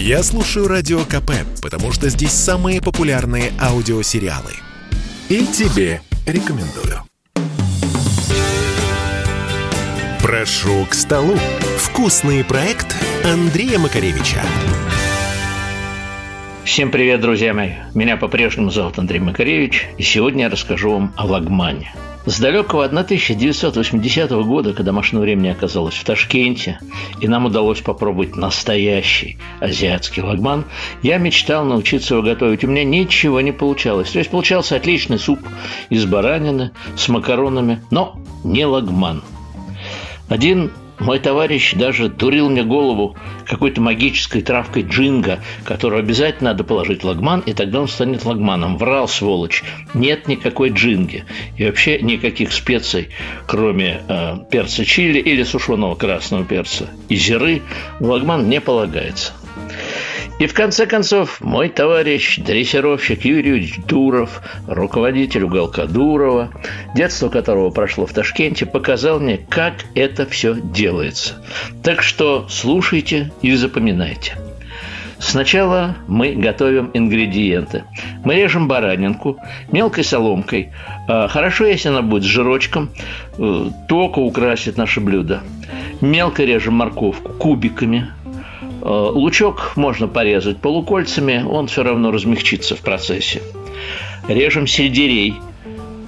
[0.00, 4.52] Я слушаю Радио КП, потому что здесь самые популярные аудиосериалы.
[5.28, 7.02] И тебе рекомендую.
[10.22, 11.34] Прошу к столу.
[11.78, 14.40] Вкусный проект Андрея Макаревича.
[16.62, 17.72] Всем привет, друзья мои!
[17.92, 21.92] Меня по-прежнему зовут Андрей Макаревич, и сегодня я расскажу вам о Лагмане.
[22.28, 26.78] С далекого 1980 года, когда машина времени оказалась в Ташкенте,
[27.22, 30.66] и нам удалось попробовать настоящий азиатский лагман,
[31.02, 32.64] я мечтал научиться его готовить.
[32.64, 34.10] У меня ничего не получалось.
[34.10, 35.40] То есть получался отличный суп
[35.88, 39.22] из баранины с макаронами, но не лагман.
[40.28, 40.70] Один
[41.00, 43.16] мой товарищ даже дурил мне голову
[43.46, 48.76] какой-то магической травкой джинга, которую обязательно надо положить в лагман, и тогда он станет лагманом.
[48.78, 49.62] Врал, сволочь.
[49.94, 51.24] Нет никакой джинги.
[51.56, 53.08] И вообще никаких специй,
[53.46, 56.88] кроме э, перца чили или сушеного красного перца.
[57.08, 57.62] И зиры
[58.00, 59.32] в лагман не полагается.
[60.38, 66.52] И в конце концов, мой товарищ, дрессировщик Юрий Дуров, руководитель уголка Дурова,
[66.94, 71.44] детство которого прошло в Ташкенте, показал мне, как это все делается.
[71.82, 74.36] Так что слушайте и запоминайте.
[75.18, 77.84] Сначала мы готовим ингредиенты.
[78.24, 79.38] Мы режем баранинку
[79.72, 80.72] мелкой соломкой.
[81.08, 82.90] А, хорошо, если она будет с жирочком,
[83.36, 85.42] э, только украсит наше блюдо.
[86.00, 88.06] Мелко режем морковку кубиками,
[88.80, 93.42] Э, лучок можно порезать полукольцами, он все равно размягчится в процессе.
[94.28, 95.34] Режем сельдерей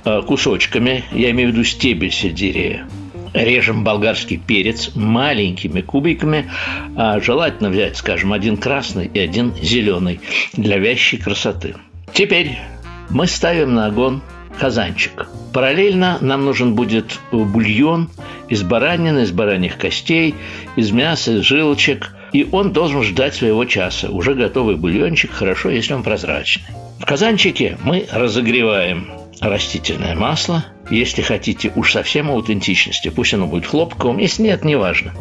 [0.05, 2.87] кусочками, я имею в виду стебель сельдерея.
[3.33, 6.51] Режем болгарский перец маленькими кубиками,
[6.97, 10.21] а желательно взять, скажем, один красный и один зеленый
[10.53, 11.77] для вящей красоты.
[12.13, 12.59] Теперь
[13.09, 14.21] мы ставим на огонь
[14.59, 15.29] казанчик.
[15.53, 18.11] Параллельно нам нужен будет бульон
[18.49, 20.35] из баранины, из бараньих костей,
[20.75, 24.09] из мяса, из жилочек– и он должен ждать своего часа.
[24.09, 26.65] Уже готовый бульончик, хорошо, если он прозрачный.
[26.99, 29.11] В казанчике мы разогреваем
[29.41, 30.65] растительное масло.
[30.91, 34.19] Если хотите уж совсем аутентичности, пусть оно будет хлопковым.
[34.19, 35.15] Если нет, неважно.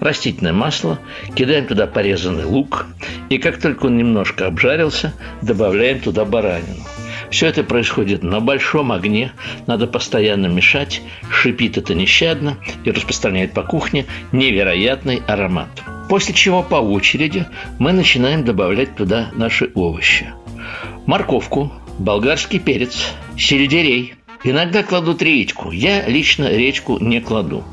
[0.00, 0.98] Растительное масло.
[1.34, 2.86] Кидаем туда порезанный лук.
[3.30, 6.84] И как только он немножко обжарился, добавляем туда баранину.
[7.30, 9.32] Все это происходит на большом огне,
[9.66, 11.00] надо постоянно мешать,
[11.30, 15.70] шипит это нещадно и распространяет по кухне невероятный аромат.
[16.10, 17.46] После чего по очереди
[17.78, 20.26] мы начинаем добавлять туда наши овощи.
[21.06, 24.14] Морковку, болгарский перец, сельдерей.
[24.44, 25.70] Иногда кладут редьку.
[25.72, 27.64] Я лично редьку не кладу.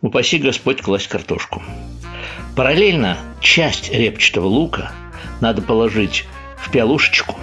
[0.00, 1.62] Упаси Господь класть картошку.
[2.54, 4.92] Параллельно часть репчатого лука
[5.40, 6.24] надо положить
[6.56, 7.36] в пиалушечку,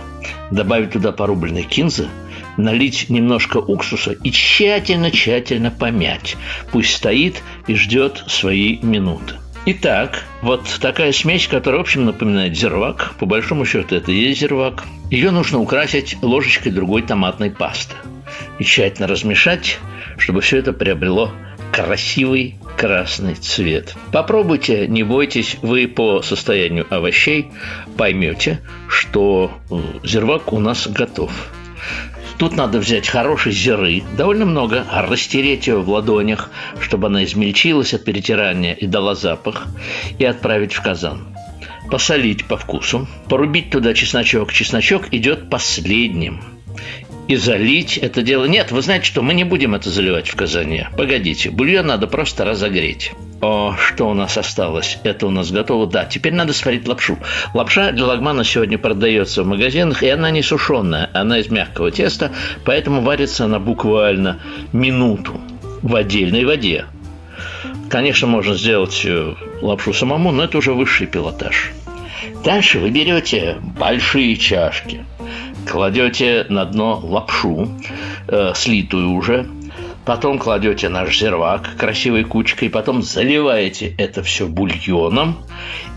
[0.52, 2.08] добавить туда порубленной кинзы,
[2.56, 6.38] налить немножко уксуса и тщательно-тщательно помять.
[6.72, 9.36] Пусть стоит и ждет свои минуты.
[9.66, 13.14] Итак, вот такая смесь, которая, в общем, напоминает зирвак.
[13.20, 14.86] По большому счету, это и есть зирвак.
[15.12, 17.96] Ее нужно украсить ложечкой другой томатной пасты.
[18.58, 19.80] И тщательно размешать,
[20.18, 21.32] чтобы все это приобрело
[21.72, 23.96] красивый красный цвет.
[24.12, 27.52] Попробуйте, не бойтесь, вы по состоянию овощей
[27.98, 29.52] поймете, что
[30.04, 31.32] зирвак у нас готов.
[32.40, 37.94] Тут надо взять хорошей зеры, довольно много, а растереть ее в ладонях, чтобы она измельчилась
[37.94, 39.68] от перетирания и дала запах,
[40.18, 41.36] и отправить в казан.
[41.92, 44.54] Посолить по вкусу, порубить туда чесночок.
[44.54, 46.42] Чесночок идет последним
[47.28, 48.46] и залить это дело.
[48.46, 50.90] Нет, вы знаете что, мы не будем это заливать в казане.
[50.96, 53.12] Погодите, бульон надо просто разогреть.
[53.42, 54.98] О, что у нас осталось?
[55.04, 55.88] Это у нас готово.
[55.88, 57.18] Да, теперь надо сварить лапшу.
[57.54, 62.32] Лапша для лагмана сегодня продается в магазинах, и она не сушеная, она из мягкого теста,
[62.66, 64.40] поэтому варится она буквально
[64.74, 65.40] минуту
[65.82, 66.86] в отдельной воде.
[67.90, 71.72] Конечно, можно сделать э, лапшу самому, но это уже высший пилотаж.
[72.44, 75.06] Дальше вы берете большие чашки,
[75.66, 77.70] кладете на дно лапшу,
[78.28, 79.48] э, слитую уже,
[80.06, 85.38] потом кладете наш зервак красивой кучкой, потом заливаете это все бульоном,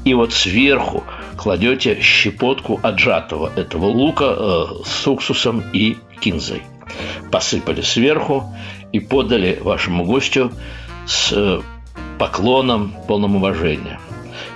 [0.04, 1.04] и вот сверху
[1.36, 6.62] кладете щепотку отжатого этого лука э, с уксусом и кинзой.
[7.30, 8.52] Посыпали сверху
[8.92, 10.52] и подали вашему гостю
[11.06, 11.60] с э,
[12.18, 13.98] поклоном, полным уважения.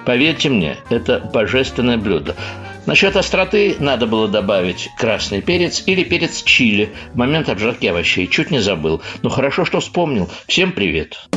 [0.05, 2.37] Поверьте мне, это божественное блюдо.
[2.87, 8.29] Насчет остроты надо было добавить красный перец или перец чили в момент обжарки овощей.
[8.29, 9.03] Чуть не забыл.
[9.23, 10.31] Ну хорошо, что вспомнил.
[10.47, 11.29] Всем привет.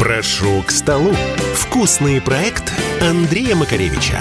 [0.00, 1.12] Прошу к столу.
[1.54, 4.18] Вкусный проект Андрея Макаревича.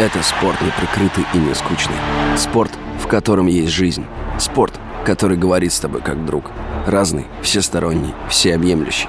[0.00, 1.96] Это спорт не прикрытый и не скучный.
[2.38, 4.06] Спорт, в котором есть жизнь.
[4.38, 6.50] Спорт, который говорит с тобой как друг.
[6.86, 9.08] Разный, всесторонний, всеобъемлющий.